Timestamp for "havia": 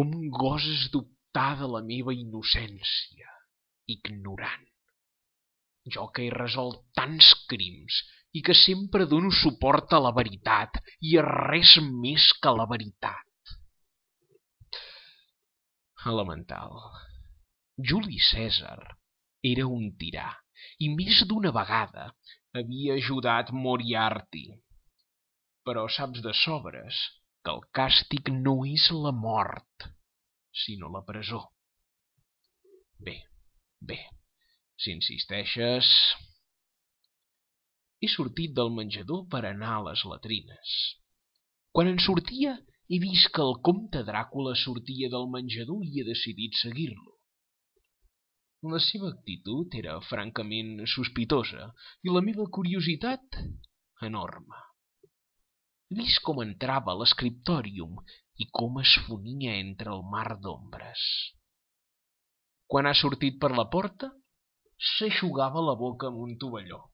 22.56-22.96